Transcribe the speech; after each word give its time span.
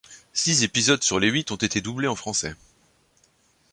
Six 0.33 0.63
épisodes 0.63 1.03
sur 1.03 1.19
les 1.19 1.27
huit 1.29 1.51
ont 1.51 1.57
été 1.57 1.79
doublés 1.79 2.07
en 2.07 2.15
français. 2.15 2.55